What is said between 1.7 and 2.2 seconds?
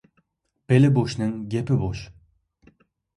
بوش.